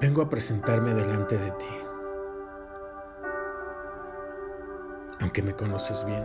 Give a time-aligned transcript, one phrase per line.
[0.00, 1.66] Vengo a presentarme delante de ti,
[5.20, 6.24] aunque me conoces bien.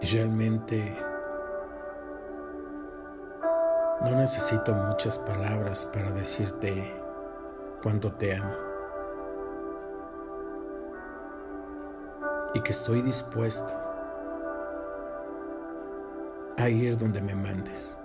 [0.00, 0.96] Realmente
[4.02, 6.94] no necesito muchas palabras para decirte
[7.82, 8.54] cuánto te amo.
[12.54, 13.83] Y que estoy dispuesto
[16.56, 17.98] a ir donde me mandes.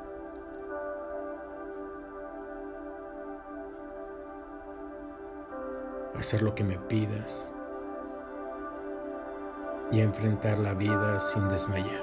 [6.18, 7.54] Hacer lo que me pidas
[9.92, 12.02] y enfrentar la vida sin desmayar.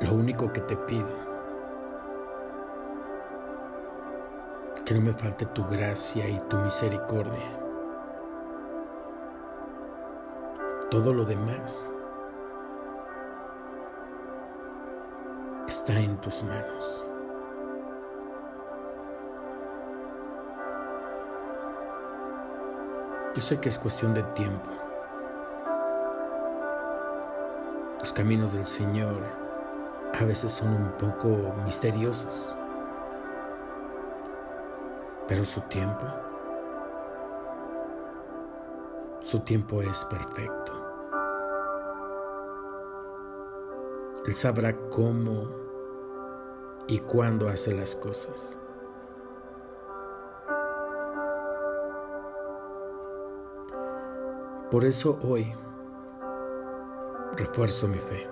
[0.00, 1.08] Lo único que te pido,
[4.84, 7.65] que no me falte tu gracia y tu misericordia.
[10.90, 11.90] Todo lo demás
[15.66, 17.10] está en tus manos.
[23.34, 24.70] Yo sé que es cuestión de tiempo.
[27.98, 29.20] Los caminos del Señor
[30.18, 32.56] a veces son un poco misteriosos,
[35.28, 36.04] pero su tiempo,
[39.20, 40.75] su tiempo es perfecto.
[44.26, 45.48] Él sabrá cómo
[46.88, 48.58] y cuándo hace las cosas.
[54.70, 55.54] Por eso hoy
[57.36, 58.28] refuerzo mi fe.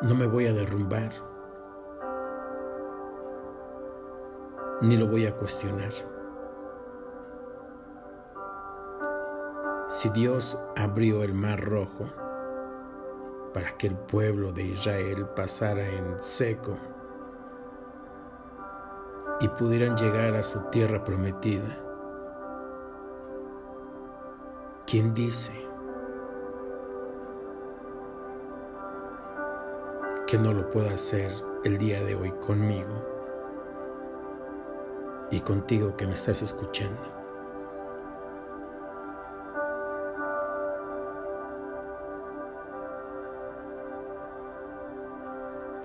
[0.00, 1.12] No me voy a derrumbar,
[4.80, 5.92] ni lo voy a cuestionar.
[9.88, 12.06] Si Dios abrió el mar rojo,
[13.52, 16.76] para que el pueblo de Israel pasara en seco
[19.40, 21.78] y pudieran llegar a su tierra prometida.
[24.86, 25.52] ¿Quién dice
[30.26, 31.32] que no lo pueda hacer
[31.64, 33.04] el día de hoy conmigo
[35.30, 37.17] y contigo que me estás escuchando?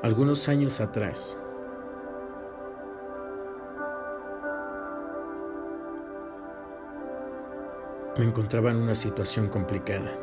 [0.03, 1.41] Algunos años atrás.
[8.18, 10.19] Me encontraba en una situación complicada.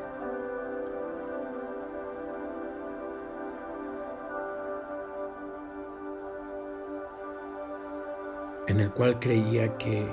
[8.67, 10.07] en el cual creía que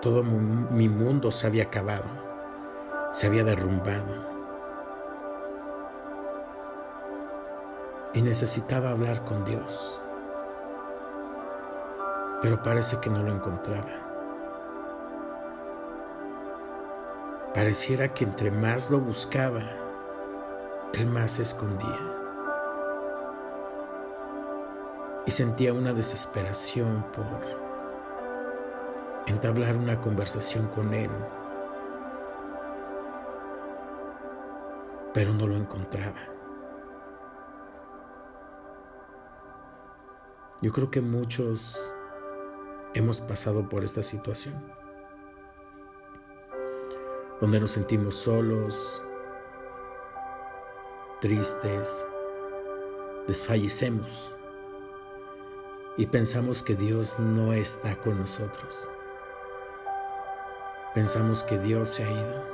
[0.00, 2.06] todo mi mundo se había acabado,
[3.12, 4.37] se había derrumbado.
[8.18, 10.00] Y necesitaba hablar con Dios,
[12.42, 13.92] pero parece que no lo encontraba.
[17.54, 19.62] Pareciera que entre más lo buscaba,
[20.94, 22.00] él más se escondía.
[25.24, 27.40] Y sentía una desesperación por
[29.28, 31.10] entablar una conversación con él,
[35.14, 36.37] pero no lo encontraba.
[40.60, 41.92] Yo creo que muchos
[42.92, 44.60] hemos pasado por esta situación,
[47.40, 49.00] donde nos sentimos solos,
[51.20, 52.04] tristes,
[53.28, 54.32] desfallecemos
[55.96, 58.90] y pensamos que Dios no está con nosotros.
[60.92, 62.44] Pensamos que Dios se ha ido.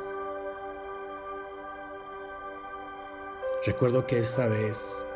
[3.64, 5.06] Recuerdo que esta vez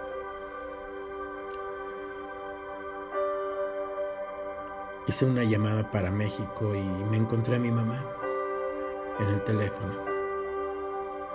[5.08, 8.04] Hice una llamada para México y me encontré a mi mamá
[9.18, 9.94] en el teléfono.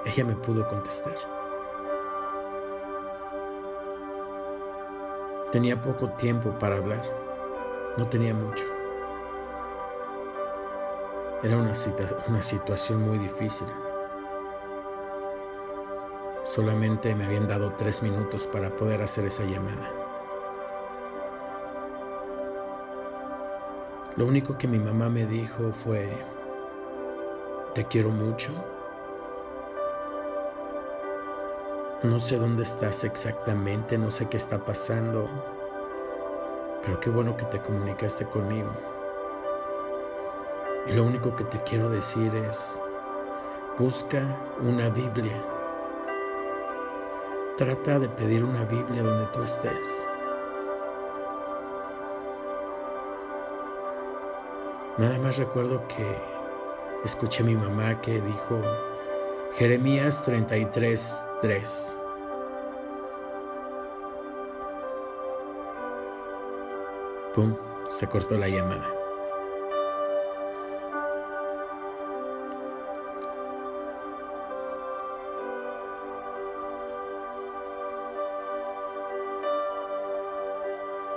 [0.06, 1.16] Ella me pudo contestar.
[5.52, 7.04] Tenía poco tiempo para hablar,
[7.98, 8.64] no tenía mucho.
[11.42, 11.74] Era una,
[12.28, 13.68] una situación muy difícil.
[16.44, 20.03] Solamente me habían dado tres minutos para poder hacer esa llamada.
[24.16, 26.10] Lo único que mi mamá me dijo fue,
[27.74, 28.54] te quiero mucho,
[32.04, 35.30] No sé dónde estás exactamente, no sé qué está pasando,
[36.82, 38.72] pero qué bueno que te comunicaste conmigo.
[40.86, 42.78] Y lo único que te quiero decir es,
[43.80, 45.42] busca una Biblia.
[47.56, 50.06] Trata de pedir una Biblia donde tú estés.
[54.96, 56.06] Nada más recuerdo que
[57.04, 58.62] escuché a mi mamá que dijo
[59.54, 61.98] Jeremías 33, 3.
[67.34, 67.56] Pum,
[67.90, 68.88] se cortó la llamada.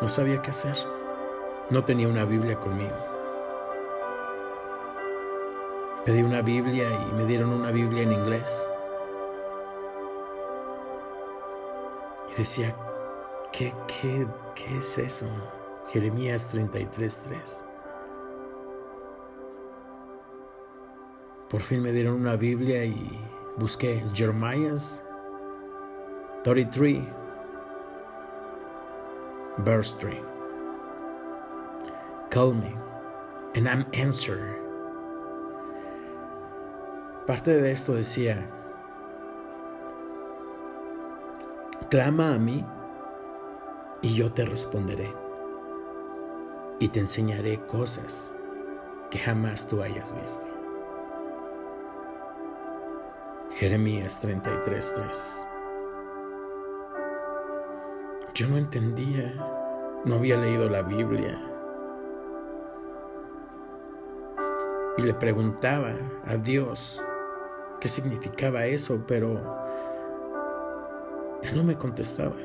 [0.00, 0.78] No sabía qué hacer.
[1.68, 3.15] No tenía una Biblia conmigo.
[6.06, 8.68] Pedí una Biblia y me dieron una Biblia en inglés.
[12.30, 12.76] Y decía,
[13.52, 13.74] ¿qué,
[14.78, 15.26] es eso?
[15.88, 17.64] Jeremías 33:3.
[21.50, 23.20] Por fin me dieron una Biblia y
[23.56, 25.02] busqué Jeremías
[26.44, 27.02] 33,
[29.58, 30.20] verse 3.
[32.30, 32.72] Call me,
[33.56, 34.65] and I'm answer.
[37.26, 38.48] Parte de esto decía,
[41.90, 42.64] clama a mí
[44.00, 45.12] y yo te responderé
[46.78, 48.32] y te enseñaré cosas
[49.10, 50.46] que jamás tú hayas visto.
[53.50, 55.48] Jeremías 33:3
[58.34, 59.32] Yo no entendía,
[60.04, 61.40] no había leído la Biblia.
[64.98, 65.92] Y le preguntaba
[66.26, 67.02] a Dios
[67.80, 69.30] qué significaba eso, pero
[71.42, 72.36] Él no me contestaba.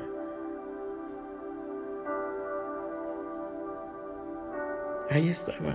[5.10, 5.74] Ahí estaba.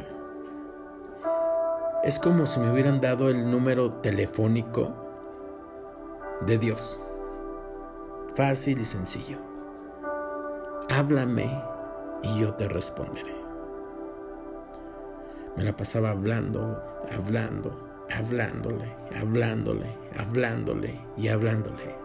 [2.04, 4.94] Es como si me hubieran dado el número telefónico
[6.42, 7.04] de Dios.
[8.36, 9.38] Fácil y sencillo.
[10.90, 11.64] Háblame
[12.24, 13.36] y yo te responderé.
[15.56, 16.82] Me la pasaba hablando,
[17.16, 17.87] hablando,
[18.18, 21.96] hablándole, hablándole, hablándole y hablándole,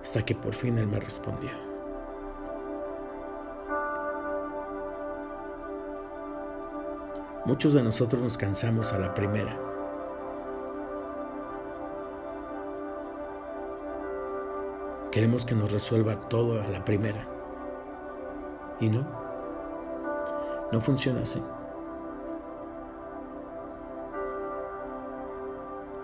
[0.00, 1.50] hasta que por fin él me respondió.
[7.44, 9.58] Muchos de nosotros nos cansamos a la primera.
[15.10, 17.26] Queremos que nos resuelva todo a la primera.
[18.80, 19.06] Y no.
[20.70, 21.42] No funciona así.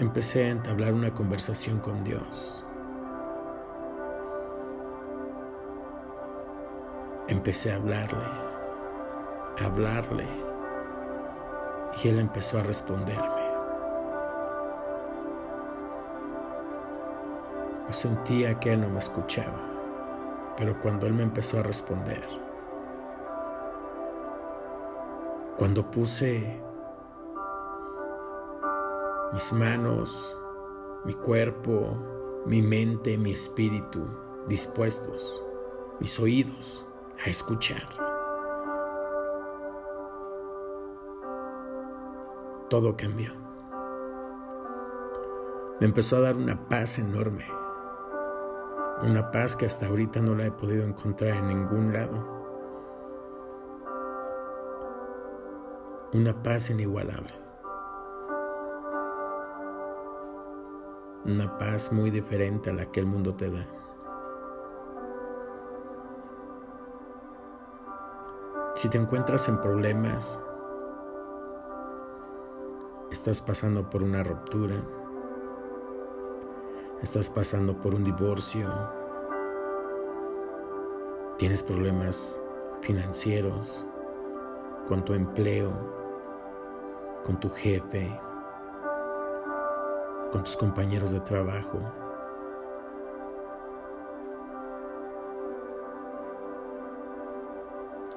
[0.00, 2.64] Empecé a entablar una conversación con Dios.
[7.26, 8.24] Empecé a hablarle,
[9.60, 10.28] a hablarle
[12.00, 13.42] y él empezó a responderme.
[17.88, 19.58] Yo sentía que él no me escuchaba,
[20.56, 22.24] pero cuando él me empezó a responder,
[25.56, 26.67] cuando puse
[29.32, 30.38] mis manos,
[31.04, 31.96] mi cuerpo,
[32.46, 34.04] mi mente, mi espíritu
[34.46, 35.44] dispuestos,
[36.00, 36.86] mis oídos
[37.24, 38.08] a escuchar.
[42.68, 43.32] todo cambió.
[45.80, 47.44] Me empezó a dar una paz enorme,
[49.02, 52.36] una paz que hasta ahorita no la he podido encontrar en ningún lado.
[56.12, 57.47] Una paz inigualable.
[61.28, 63.66] Una paz muy diferente a la que el mundo te da.
[68.74, 70.42] Si te encuentras en problemas,
[73.10, 74.76] estás pasando por una ruptura,
[77.02, 78.72] estás pasando por un divorcio,
[81.36, 82.40] tienes problemas
[82.80, 83.86] financieros,
[84.86, 85.74] con tu empleo,
[87.22, 88.18] con tu jefe,
[90.32, 91.78] con tus compañeros de trabajo.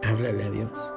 [0.03, 0.94] Háblale a Dios.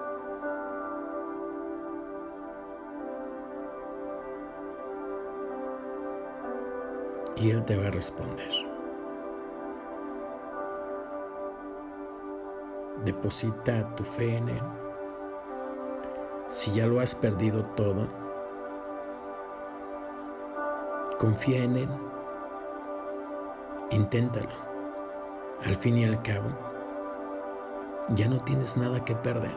[7.36, 8.50] y Él te va a responder.
[13.04, 14.62] Deposita tu fe en Él.
[16.48, 18.08] Si ya lo has perdido todo,
[21.18, 21.88] confía en Él
[23.94, 24.48] inténtalo.
[25.64, 26.48] Al fin y al cabo,
[28.14, 29.54] ya no tienes nada que perder.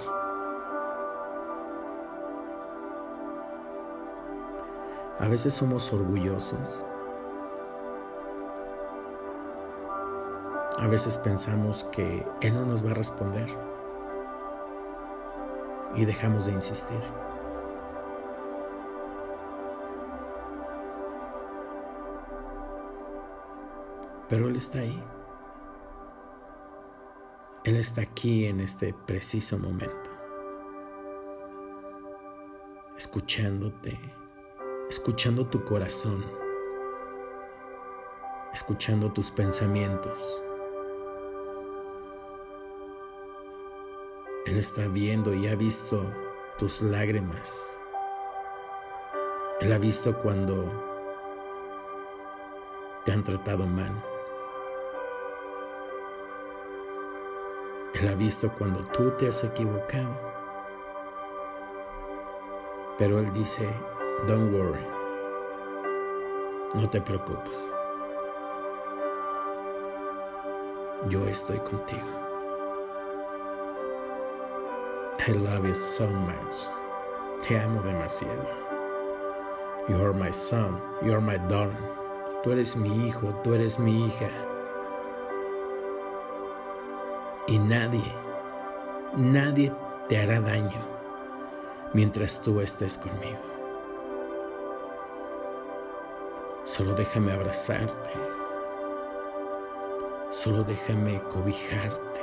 [5.19, 6.85] A veces somos orgullosos.
[10.79, 13.49] A veces pensamos que Él no nos va a responder
[15.95, 17.01] y dejamos de insistir.
[24.29, 25.03] Pero Él está ahí.
[27.67, 30.09] Él está aquí en este preciso momento,
[32.95, 33.99] escuchándote,
[34.89, 36.25] escuchando tu corazón,
[38.53, 40.41] escuchando tus pensamientos.
[44.45, 46.09] Él está viendo y ha visto
[46.57, 47.81] tus lágrimas.
[49.59, 50.71] Él ha visto cuando
[53.03, 53.91] te han tratado mal.
[57.99, 60.15] Él ha visto cuando tú te has equivocado.
[62.99, 63.67] Pero Él dice,
[64.27, 64.85] don't worry,
[66.75, 67.73] no te preocupes.
[71.09, 72.05] Yo estoy contigo.
[75.27, 76.69] I love you so much.
[77.47, 78.47] Te amo demasiado.
[79.89, 81.79] You are my son, you are my daughter.
[82.43, 84.29] Tú eres mi hijo, tú eres mi hija
[87.47, 88.13] y nadie,
[89.15, 89.73] nadie
[90.09, 90.85] te hará daño
[91.93, 93.39] mientras tú estés conmigo.
[96.63, 98.11] Solo déjame abrazarte.
[100.29, 102.21] Solo déjame cobijarte.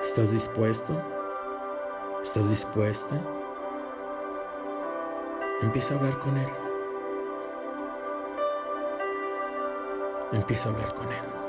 [0.00, 0.98] ¿Estás dispuesto?
[2.22, 3.20] ¿Estás dispuesta?
[5.60, 6.67] Empieza a hablar con Él.
[10.32, 11.47] Empieza a hablar con Él.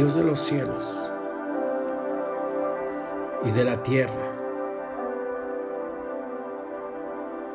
[0.00, 1.12] Dios de los cielos
[3.44, 4.32] y de la tierra,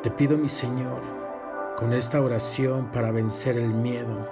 [0.00, 1.00] te pido mi Señor
[1.76, 4.30] con esta oración para vencer el miedo,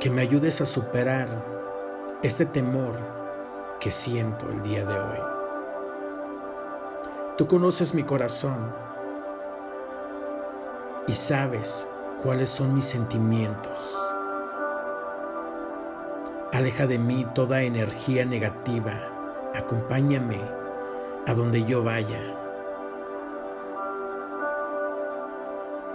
[0.00, 1.44] que me ayudes a superar
[2.22, 2.96] este temor
[3.78, 5.20] que siento el día de hoy.
[7.36, 8.72] Tú conoces mi corazón
[11.06, 11.86] y sabes
[12.22, 14.05] cuáles son mis sentimientos.
[16.52, 18.92] Aleja de mí toda energía negativa.
[19.54, 20.40] Acompáñame
[21.26, 22.20] a donde yo vaya.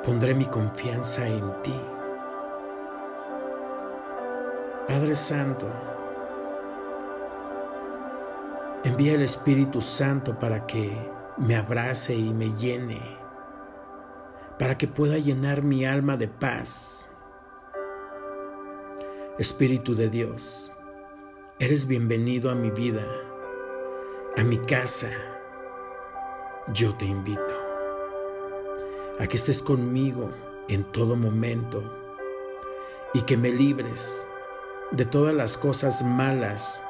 [0.03, 1.81] Pondré mi confianza en ti.
[4.89, 5.67] Padre Santo,
[8.83, 12.99] envía el Espíritu Santo para que me abrace y me llene,
[14.59, 17.10] para que pueda llenar mi alma de paz
[19.39, 20.73] Espíritu de Dios,
[21.57, 23.01] eres bienvenido a mi vida.
[24.37, 25.09] a mi casa,
[26.73, 27.55] yo te invito
[29.19, 30.29] a que estés conmigo
[30.67, 31.81] en todo momento
[33.13, 34.27] y que me libres
[34.91, 36.83] de todas las cosas malas,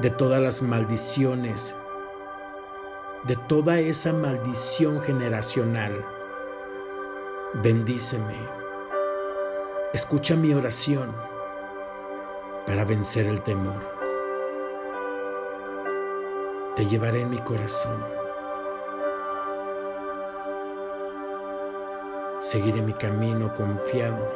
[0.00, 1.74] de todas las maldiciones,
[3.24, 6.04] de toda esa maldición generacional.
[7.62, 8.38] Bendíceme.
[9.94, 11.29] Escucha mi oración
[12.66, 13.80] para vencer el temor.
[16.76, 18.04] Te llevaré en mi corazón.
[22.40, 24.32] Seguiré mi camino confiado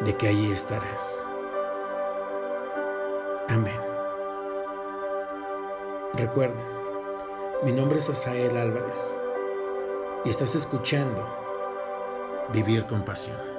[0.00, 1.26] de que allí estarás.
[3.48, 3.80] Amén.
[6.14, 6.62] Recuerda,
[7.62, 9.16] mi nombre es Asael Álvarez
[10.24, 11.26] y estás escuchando
[12.52, 13.53] Vivir con Pasión.